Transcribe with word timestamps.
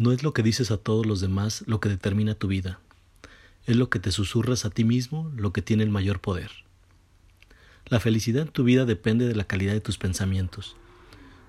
No 0.00 0.12
es 0.12 0.22
lo 0.22 0.32
que 0.32 0.42
dices 0.42 0.70
a 0.70 0.78
todos 0.78 1.04
los 1.04 1.20
demás 1.20 1.62
lo 1.66 1.78
que 1.78 1.90
determina 1.90 2.34
tu 2.34 2.48
vida. 2.48 2.80
Es 3.66 3.76
lo 3.76 3.90
que 3.90 3.98
te 3.98 4.12
susurras 4.12 4.64
a 4.64 4.70
ti 4.70 4.82
mismo 4.82 5.30
lo 5.36 5.52
que 5.52 5.60
tiene 5.60 5.82
el 5.82 5.90
mayor 5.90 6.22
poder. 6.22 6.50
La 7.84 8.00
felicidad 8.00 8.44
en 8.44 8.48
tu 8.48 8.64
vida 8.64 8.86
depende 8.86 9.28
de 9.28 9.34
la 9.34 9.44
calidad 9.44 9.74
de 9.74 9.82
tus 9.82 9.98
pensamientos. 9.98 10.74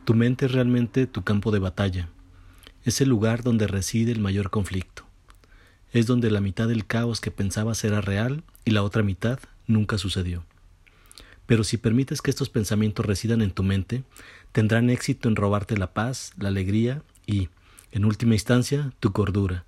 Tu 0.03 0.15
mente 0.15 0.47
es 0.47 0.51
realmente 0.51 1.07
tu 1.07 1.23
campo 1.23 1.51
de 1.51 1.59
batalla. 1.59 2.09
Es 2.83 2.99
el 2.99 3.07
lugar 3.07 3.41
donde 3.41 3.67
reside 3.67 4.11
el 4.11 4.19
mayor 4.19 4.49
conflicto. 4.49 5.05
Es 5.93 6.05
donde 6.05 6.29
la 6.29 6.41
mitad 6.41 6.67
del 6.67 6.85
caos 6.85 7.21
que 7.21 7.31
pensabas 7.31 7.81
era 7.85 8.01
real 8.01 8.43
y 8.65 8.71
la 8.71 8.83
otra 8.83 9.01
mitad 9.01 9.39
nunca 9.65 9.97
sucedió. 9.97 10.43
Pero 11.45 11.63
si 11.63 11.77
permites 11.77 12.21
que 12.21 12.31
estos 12.31 12.49
pensamientos 12.49 13.05
residan 13.05 13.41
en 13.41 13.51
tu 13.51 13.63
mente, 13.63 14.03
tendrán 14.51 14.89
éxito 14.89 15.29
en 15.29 15.37
robarte 15.37 15.77
la 15.77 15.93
paz, 15.93 16.33
la 16.37 16.49
alegría 16.49 17.01
y, 17.25 17.47
en 17.91 18.05
última 18.05 18.33
instancia, 18.33 18.91
tu 18.99 19.11
cordura. 19.11 19.65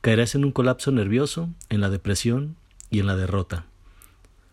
Caerás 0.00 0.34
en 0.34 0.44
un 0.44 0.52
colapso 0.52 0.90
nervioso, 0.92 1.48
en 1.68 1.80
la 1.80 1.90
depresión 1.90 2.56
y 2.90 3.00
en 3.00 3.06
la 3.06 3.16
derrota. 3.16 3.66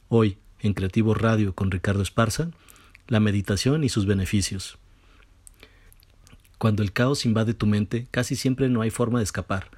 Hoy, 0.08 0.38
en 0.60 0.74
Creativo 0.74 1.14
Radio 1.14 1.54
con 1.54 1.72
Ricardo 1.72 2.02
Esparza, 2.02 2.52
la 3.08 3.20
meditación 3.20 3.84
y 3.84 3.90
sus 3.90 4.06
beneficios. 4.06 4.78
Cuando 6.58 6.84
el 6.84 6.94
caos 6.94 7.26
invade 7.26 7.54
tu 7.54 7.66
mente, 7.66 8.08
casi 8.12 8.36
siempre 8.36 8.70
no 8.70 8.82
hay 8.82 8.92
forma 8.92 9.20
de 9.20 9.24
escapar, 9.24 9.72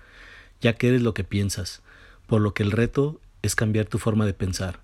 ya 0.60 0.74
que 0.74 0.90
eres 0.90 1.02
lo 1.02 1.14
que 1.14 1.24
piensas, 1.24 1.82
por 2.28 2.42
lo 2.42 2.54
que 2.54 2.64
el 2.64 2.72
reto 2.72 3.22
es 3.42 3.56
cambiar 3.56 3.86
tu 3.86 4.00
forma 4.00 4.26
de 4.26 4.34
pensar. 4.34 4.80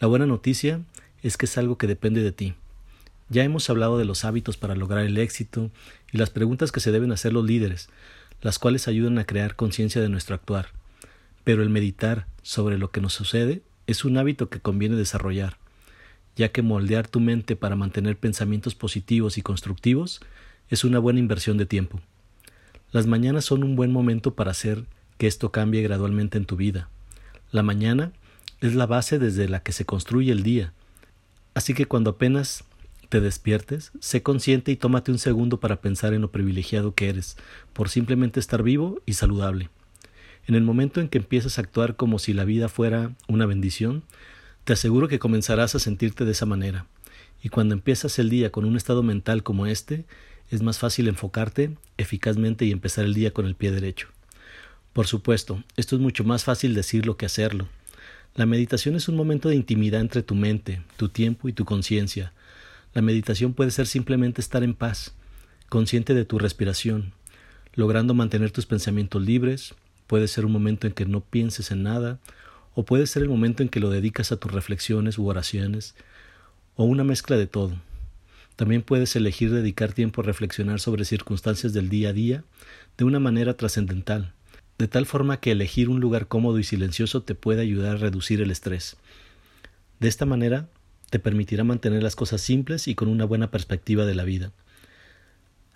La 0.00 0.08
buena 0.08 0.26
noticia 0.26 0.80
es 1.22 1.36
que 1.36 1.46
es 1.46 1.56
algo 1.58 1.78
que 1.78 1.86
depende 1.86 2.22
de 2.22 2.32
ti. 2.32 2.54
Ya 3.30 3.44
hemos 3.44 3.68
hablado 3.68 3.98
de 3.98 4.04
los 4.04 4.24
hábitos 4.24 4.56
para 4.56 4.74
lograr 4.74 5.04
el 5.04 5.18
éxito 5.18 5.70
y 6.12 6.18
las 6.18 6.30
preguntas 6.30 6.72
que 6.72 6.80
se 6.80 6.92
deben 6.92 7.12
hacer 7.12 7.32
los 7.32 7.44
líderes, 7.44 7.88
las 8.40 8.58
cuales 8.58 8.88
ayudan 8.88 9.18
a 9.18 9.24
crear 9.24 9.56
conciencia 9.56 10.00
de 10.00 10.08
nuestro 10.08 10.34
actuar. 10.34 10.68
Pero 11.44 11.62
el 11.62 11.68
meditar 11.68 12.26
sobre 12.42 12.78
lo 12.78 12.90
que 12.90 13.00
nos 13.00 13.12
sucede 13.12 13.62
es 13.86 14.04
un 14.04 14.16
hábito 14.16 14.48
que 14.48 14.60
conviene 14.60 14.96
desarrollar, 14.96 15.58
ya 16.36 16.52
que 16.52 16.62
moldear 16.62 17.08
tu 17.08 17.20
mente 17.20 17.56
para 17.56 17.76
mantener 17.76 18.16
pensamientos 18.16 18.74
positivos 18.74 19.38
y 19.38 19.42
constructivos 19.42 20.20
es 20.70 20.84
una 20.84 20.98
buena 20.98 21.18
inversión 21.18 21.58
de 21.58 21.66
tiempo. 21.66 22.00
Las 22.92 23.06
mañanas 23.06 23.44
son 23.44 23.64
un 23.64 23.76
buen 23.76 23.92
momento 23.92 24.34
para 24.34 24.52
hacer 24.52 24.84
que 25.18 25.26
esto 25.26 25.52
cambie 25.52 25.82
gradualmente 25.82 26.38
en 26.38 26.46
tu 26.46 26.56
vida. 26.56 26.88
La 27.50 27.62
mañana 27.62 28.12
es 28.60 28.74
la 28.74 28.86
base 28.86 29.18
desde 29.18 29.48
la 29.48 29.62
que 29.62 29.72
se 29.72 29.84
construye 29.84 30.32
el 30.32 30.42
día. 30.42 30.72
Así 31.54 31.74
que 31.74 31.86
cuando 31.86 32.10
apenas 32.10 32.64
te 33.08 33.20
despiertes, 33.20 33.92
sé 34.00 34.22
consciente 34.22 34.70
y 34.70 34.76
tómate 34.76 35.10
un 35.10 35.18
segundo 35.18 35.60
para 35.60 35.80
pensar 35.80 36.14
en 36.14 36.22
lo 36.22 36.30
privilegiado 36.30 36.94
que 36.94 37.08
eres, 37.08 37.36
por 37.72 37.88
simplemente 37.88 38.40
estar 38.40 38.62
vivo 38.62 39.00
y 39.06 39.14
saludable. 39.14 39.70
En 40.46 40.54
el 40.54 40.62
momento 40.62 41.00
en 41.00 41.08
que 41.08 41.18
empiezas 41.18 41.58
a 41.58 41.62
actuar 41.62 41.96
como 41.96 42.18
si 42.18 42.32
la 42.32 42.44
vida 42.44 42.68
fuera 42.68 43.12
una 43.26 43.46
bendición, 43.46 44.02
te 44.64 44.72
aseguro 44.72 45.08
que 45.08 45.18
comenzarás 45.18 45.74
a 45.74 45.78
sentirte 45.78 46.24
de 46.24 46.32
esa 46.32 46.46
manera. 46.46 46.86
Y 47.42 47.48
cuando 47.48 47.74
empiezas 47.74 48.18
el 48.18 48.30
día 48.30 48.50
con 48.50 48.64
un 48.64 48.76
estado 48.76 49.02
mental 49.02 49.42
como 49.42 49.66
este, 49.66 50.04
es 50.50 50.62
más 50.62 50.78
fácil 50.78 51.08
enfocarte 51.08 51.76
eficazmente 51.96 52.64
y 52.64 52.72
empezar 52.72 53.04
el 53.04 53.14
día 53.14 53.32
con 53.32 53.46
el 53.46 53.54
pie 53.54 53.70
derecho. 53.70 54.08
Por 54.92 55.06
supuesto, 55.06 55.62
esto 55.76 55.96
es 55.96 56.02
mucho 56.02 56.24
más 56.24 56.44
fácil 56.44 56.74
decirlo 56.74 57.16
que 57.16 57.26
hacerlo. 57.26 57.68
La 58.34 58.46
meditación 58.46 58.96
es 58.96 59.08
un 59.08 59.16
momento 59.16 59.48
de 59.48 59.56
intimidad 59.56 60.00
entre 60.00 60.22
tu 60.22 60.34
mente, 60.34 60.82
tu 60.96 61.08
tiempo 61.08 61.48
y 61.48 61.52
tu 61.52 61.64
conciencia. 61.64 62.32
La 62.94 63.02
meditación 63.02 63.54
puede 63.54 63.70
ser 63.70 63.86
simplemente 63.86 64.40
estar 64.40 64.62
en 64.62 64.74
paz, 64.74 65.14
consciente 65.68 66.14
de 66.14 66.24
tu 66.24 66.38
respiración, 66.38 67.12
logrando 67.74 68.14
mantener 68.14 68.50
tus 68.50 68.66
pensamientos 68.66 69.22
libres, 69.22 69.74
puede 70.06 70.26
ser 70.26 70.46
un 70.46 70.52
momento 70.52 70.86
en 70.86 70.94
que 70.94 71.04
no 71.04 71.20
pienses 71.20 71.70
en 71.70 71.82
nada, 71.82 72.18
o 72.74 72.84
puede 72.84 73.06
ser 73.06 73.22
el 73.22 73.28
momento 73.28 73.62
en 73.62 73.68
que 73.68 73.80
lo 73.80 73.90
dedicas 73.90 74.32
a 74.32 74.36
tus 74.36 74.52
reflexiones 74.52 75.18
u 75.18 75.26
oraciones, 75.26 75.94
o 76.76 76.84
una 76.84 77.04
mezcla 77.04 77.36
de 77.36 77.46
todo. 77.46 77.76
También 78.56 78.82
puedes 78.82 79.14
elegir 79.14 79.52
dedicar 79.52 79.92
tiempo 79.92 80.20
a 80.20 80.24
reflexionar 80.24 80.80
sobre 80.80 81.04
circunstancias 81.04 81.72
del 81.72 81.88
día 81.88 82.08
a 82.08 82.12
día 82.12 82.44
de 82.96 83.04
una 83.04 83.20
manera 83.20 83.56
trascendental, 83.56 84.32
de 84.78 84.88
tal 84.88 85.06
forma 85.06 85.38
que 85.38 85.52
elegir 85.52 85.88
un 85.88 86.00
lugar 86.00 86.26
cómodo 86.26 86.58
y 86.58 86.64
silencioso 86.64 87.22
te 87.22 87.34
puede 87.34 87.62
ayudar 87.62 87.96
a 87.96 87.98
reducir 87.98 88.40
el 88.40 88.50
estrés. 88.50 88.96
De 90.00 90.08
esta 90.08 90.24
manera, 90.26 90.68
te 91.10 91.18
permitirá 91.18 91.64
mantener 91.64 92.02
las 92.02 92.16
cosas 92.16 92.40
simples 92.40 92.88
y 92.88 92.94
con 92.94 93.08
una 93.08 93.24
buena 93.24 93.50
perspectiva 93.50 94.04
de 94.04 94.14
la 94.14 94.24
vida. 94.24 94.52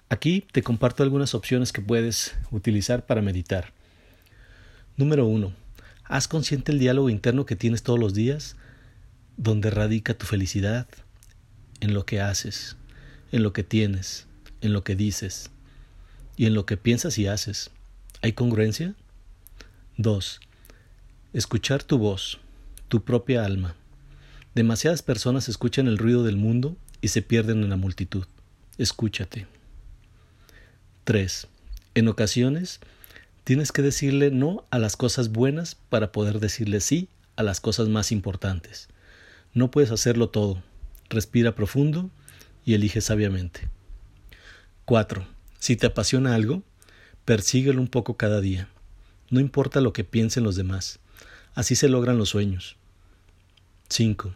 Aquí 0.09 0.45
te 0.53 0.63
comparto 0.63 1.03
algunas 1.03 1.35
opciones 1.35 1.73
que 1.73 1.81
puedes 1.81 2.35
utilizar 2.51 3.07
para 3.07 3.23
meditar. 3.23 3.73
Número 4.97 5.27
1. 5.27 5.53
Haz 6.05 6.29
consciente 6.29 6.73
el 6.73 6.79
diálogo 6.79 7.09
interno 7.09 7.47
que 7.47 7.57
tienes 7.57 7.83
todos 7.83 7.99
los 7.99 8.13
días, 8.13 8.57
donde 9.39 9.71
radica 9.71 10.13
tu 10.13 10.27
felicidad, 10.27 10.87
en 11.81 11.95
lo 11.95 12.05
que 12.05 12.21
haces, 12.21 12.77
en 13.33 13.43
lo 13.43 13.53
que 13.55 13.65
tienes, 13.65 14.27
en 14.61 14.73
lo 14.73 14.85
que 14.85 14.95
dices 14.95 15.51
y 16.37 16.47
en 16.47 16.55
lo 16.55 16.67
que 16.67 16.77
piensas 16.77 17.19
y 17.19 17.27
haces. 17.27 17.71
¿Hay 18.21 18.35
congruencia? 18.35 18.95
2. 19.97 20.41
Escuchar 21.33 21.83
tu 21.83 21.99
voz, 21.99 22.39
tu 22.89 23.03
propia 23.03 23.45
alma. 23.45 23.75
Demasiadas 24.55 25.03
personas 25.03 25.49
escuchan 25.49 25.89
el 25.89 25.97
ruido 25.97 26.25
del 26.25 26.37
mundo 26.37 26.77
y 27.01 27.09
se 27.09 27.23
pierden 27.23 27.63
en 27.63 27.71
la 27.71 27.77
multitud. 27.77 28.27
Escúchate. 28.77 29.47
3. 31.05 31.49
En 31.95 32.09
ocasiones, 32.09 32.81
tienes 33.45 33.73
que 33.73 33.81
decirle 33.81 34.31
no 34.31 34.67
a 34.71 34.79
las 34.79 34.97
cosas 34.97 35.31
buenas 35.31 35.75
para 35.75 36.13
poder 36.13 36.39
decirle 36.39 36.81
sí 36.81 37.09
a 37.37 37.43
las 37.43 37.61
cosas 37.61 37.89
más 37.89 38.13
importantes. 38.13 38.89
No 39.55 39.71
puedes 39.71 39.91
hacerlo 39.91 40.29
todo. 40.29 40.63
Respira 41.09 41.55
profundo 41.55 42.11
y 42.67 42.75
elige 42.75 43.01
sabiamente. 43.01 43.71
4. 44.85 45.27
Si 45.59 45.77
te 45.77 45.87
apasiona 45.87 46.35
algo, 46.35 46.63
persíguelo 47.25 47.81
un 47.81 47.89
poco 47.89 48.19
cada 48.19 48.43
día. 48.43 48.69
No 49.31 49.41
importa 49.41 49.81
lo 49.81 49.95
que 49.95 50.05
piensen 50.05 50.45
los 50.45 50.57
demás. 50.57 50.99
Así 51.55 51.75
se 51.75 51.89
logran 51.89 52.19
los 52.19 52.29
sueños. 52.29 52.77
5. 53.89 54.35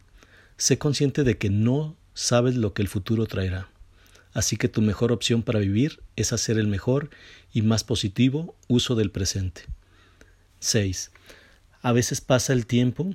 Sé 0.57 0.79
consciente 0.79 1.23
de 1.23 1.37
que 1.37 1.51
no 1.51 1.97
sabes 2.15 2.57
lo 2.57 2.73
que 2.73 2.83
el 2.83 2.89
futuro 2.89 3.27
traerá. 3.27 3.69
Así 4.33 4.57
que 4.57 4.69
tu 4.69 4.83
mejor 4.83 5.13
opción 5.13 5.43
para 5.43 5.61
vivir 5.61 6.01
es 6.17 6.33
hacer 6.33 6.59
el 6.59 6.67
mejor 6.67 7.11
y 7.53 7.63
más 7.63 7.85
positivo 7.85 8.55
uso 8.69 8.95
del 8.95 9.11
presente. 9.11 9.63
6. 10.61 11.11
A 11.83 11.93
veces 11.93 12.21
pasa 12.21 12.53
el 12.53 12.67
tiempo. 12.67 13.15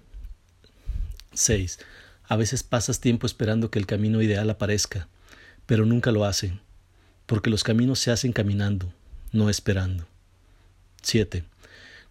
6. 1.34 1.80
A 2.28 2.36
veces 2.36 2.64
pasas 2.64 3.00
tiempo 3.00 3.28
esperando 3.28 3.70
que 3.70 3.80
el 3.80 3.86
camino 3.86 4.22
ideal 4.22 4.50
aparezca, 4.50 5.10
pero 5.66 5.86
nunca 5.86 6.12
lo 6.12 6.26
hace, 6.26 6.60
porque 7.26 7.50
los 7.50 7.64
caminos 7.64 8.00
se 8.00 8.12
hacen 8.12 8.34
caminando, 8.34 8.94
no 9.32 9.50
esperando. 9.50 10.08
7. 11.02 11.44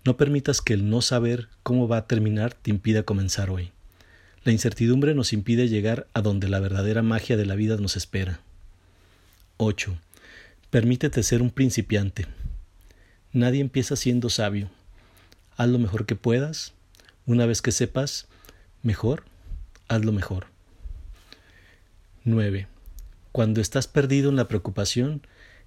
No 0.04 0.16
permitas 0.16 0.60
que 0.60 0.74
el 0.74 0.90
no 0.90 1.02
saber 1.02 1.48
cómo 1.62 1.88
va 1.88 1.98
a 1.98 2.06
terminar 2.06 2.54
te 2.54 2.70
impida 2.70 3.02
comenzar 3.02 3.50
hoy. 3.50 3.72
La 4.42 4.52
incertidumbre 4.52 5.14
nos 5.14 5.34
impide 5.34 5.68
llegar 5.68 6.06
a 6.14 6.22
donde 6.22 6.48
la 6.48 6.60
verdadera 6.60 7.02
magia 7.02 7.36
de 7.36 7.44
la 7.44 7.56
vida 7.56 7.76
nos 7.76 7.96
espera. 7.96 8.40
8. 9.58 9.98
Permítete 10.70 11.22
ser 11.22 11.42
un 11.42 11.50
principiante. 11.50 12.26
Nadie 13.32 13.60
empieza 13.60 13.96
siendo 13.96 14.30
sabio. 14.30 14.70
Haz 15.58 15.68
lo 15.68 15.78
mejor 15.78 16.06
que 16.06 16.16
puedas. 16.16 16.72
Una 17.26 17.44
vez 17.44 17.60
que 17.60 17.70
sepas, 17.70 18.28
mejor, 18.82 19.24
hazlo 19.88 20.12
mejor. 20.12 20.46
9. 22.24 22.66
Cuando 23.32 23.60
estás 23.60 23.88
perdido 23.88 24.30
en 24.30 24.36
la 24.36 24.48
preocupación, 24.48 25.20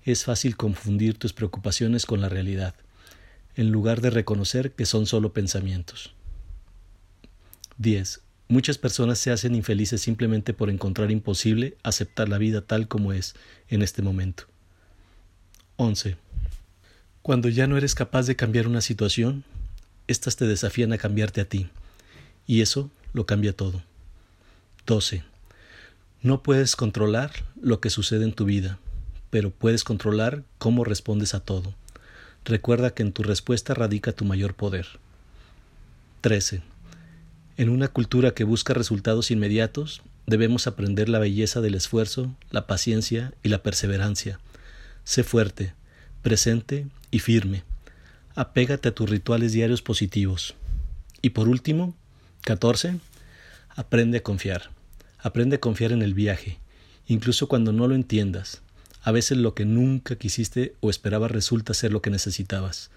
es 0.04 0.24
fácil 0.24 0.58
confundir 0.58 1.18
tus 1.20 1.32
preocupaciones 1.32 2.08
con 2.08 2.22
la 2.22 2.30
realidad, 2.30 2.74
en 3.56 3.70
lugar 3.70 4.02
de 4.02 4.10
reconocer 4.10 4.72
que 4.72 4.88
son 4.88 5.06
solo 5.06 5.32
pensamientos. 5.32 6.16
10. 7.78 8.23
Muchas 8.48 8.78
personas 8.78 9.20
se 9.20 9.32
hacen 9.32 9.56
infelices 9.56 10.02
simplemente 10.02 10.54
por 10.54 10.70
encontrar 10.70 11.12
imposible 11.12 11.78
aceptar 11.84 12.30
la 12.30 12.38
vida 12.38 12.62
tal 12.62 12.88
como 12.88 13.14
es 13.14 13.36
en 13.70 13.82
este 13.82 14.02
momento. 14.02 14.46
11. 15.78 16.18
Cuando 17.22 17.50
ya 17.50 17.68
no 17.68 17.78
eres 17.78 17.96
capaz 17.96 18.28
de 18.28 18.36
cambiar 18.36 18.68
una 18.68 18.82
situación, 18.82 19.44
éstas 20.08 20.36
te 20.36 20.46
desafían 20.46 20.94
a 20.94 20.98
cambiarte 20.98 21.42
a 21.42 21.46
ti, 21.46 21.70
y 22.46 22.62
eso 22.62 22.92
lo 23.14 23.26
cambia 23.26 23.56
todo. 23.56 23.82
12. 24.86 25.24
No 26.22 26.44
puedes 26.44 26.76
controlar 26.76 27.32
lo 27.62 27.80
que 27.80 27.90
sucede 27.90 28.26
en 28.26 28.34
tu 28.34 28.46
vida, 28.46 28.78
pero 29.30 29.52
puedes 29.52 29.84
controlar 29.84 30.44
cómo 30.58 30.84
respondes 30.84 31.34
a 31.34 31.40
todo. 31.40 31.74
Recuerda 32.46 32.94
que 32.94 33.04
en 33.04 33.14
tu 33.14 33.24
respuesta 33.24 33.74
radica 33.74 34.12
tu 34.12 34.26
mayor 34.26 34.54
poder. 34.54 34.88
13. 36.22 36.62
En 37.56 37.70
una 37.70 37.88
cultura 37.88 38.34
que 38.34 38.46
busca 38.46 38.74
resultados 38.74 39.30
inmediatos, 39.30 40.02
debemos 40.26 40.66
aprender 40.66 41.08
la 41.08 41.20
belleza 41.20 41.62
del 41.62 41.76
esfuerzo, 41.76 42.36
la 42.50 42.66
paciencia 42.66 43.32
y 43.44 43.50
la 43.50 43.62
perseverancia. 43.62 44.40
Sé 45.04 45.24
fuerte, 45.24 45.74
presente 46.24 46.88
y 47.12 47.20
firme. 47.20 47.64
Apégate 48.34 48.90
a 48.90 48.96
tus 48.96 49.08
rituales 49.08 49.52
diarios 49.54 49.84
positivos. 49.84 50.56
Y 51.22 51.30
por 51.30 51.48
último, 51.48 51.94
14. 52.42 53.00
Aprende 53.70 54.18
a 54.18 54.24
confiar. 54.24 54.72
Aprende 55.20 55.58
a 55.58 55.60
confiar 55.60 55.92
en 55.92 56.02
el 56.02 56.16
viaje, 56.16 56.58
incluso 57.06 57.48
cuando 57.48 57.72
no 57.72 57.88
lo 57.88 57.94
entiendas. 57.94 58.64
A 59.04 59.12
veces 59.12 59.38
lo 59.38 59.54
que 59.54 59.66
nunca 59.66 60.16
quisiste 60.16 60.74
o 60.80 60.90
esperabas 60.90 61.30
resulta 61.30 61.76
ser 61.76 61.92
lo 61.92 62.02
que 62.02 62.10
necesitabas. 62.10 62.90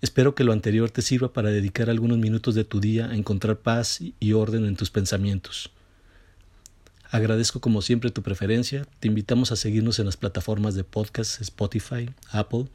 Espero 0.00 0.34
que 0.34 0.44
lo 0.44 0.52
anterior 0.52 0.90
te 0.90 1.02
sirva 1.02 1.32
para 1.32 1.50
dedicar 1.50 1.90
algunos 1.90 2.18
minutos 2.18 2.54
de 2.54 2.64
tu 2.64 2.80
día 2.80 3.10
a 3.10 3.16
encontrar 3.16 3.58
paz 3.58 4.00
y 4.20 4.32
orden 4.32 4.64
en 4.64 4.76
tus 4.76 4.90
pensamientos. 4.90 5.70
Agradezco 7.10 7.60
como 7.60 7.82
siempre 7.82 8.10
tu 8.10 8.22
preferencia. 8.22 8.86
Te 9.00 9.08
invitamos 9.08 9.50
a 9.50 9.56
seguirnos 9.56 9.98
en 9.98 10.06
las 10.06 10.16
plataformas 10.16 10.74
de 10.74 10.84
podcast 10.84 11.40
Spotify, 11.40 12.10
Apple 12.30 12.66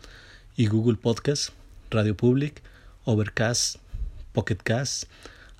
y 0.58 0.66
Google 0.68 0.98
Podcast, 0.98 1.52
Radio 1.92 2.18
Public, 2.18 2.62
Overcast, 3.06 3.78
Pocket 4.34 4.58
Cast, 4.58 5.06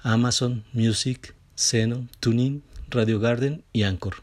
Amazon 0.02 0.66
Music, 0.74 1.34
Seno, 1.56 2.08
Tuning, 2.20 2.62
Radio 2.90 3.20
Garden 3.20 3.64
y 3.72 3.84
Anchor. 3.84 4.16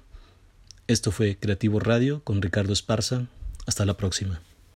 Esto 0.88 1.10
fue 1.10 1.36
Creativo 1.38 1.80
Radio 1.80 2.22
con 2.22 2.42
Ricardo 2.42 2.72
Esparza. 2.72 3.28
Hasta 3.66 3.86
la 3.86 3.96
próxima. 3.96 4.42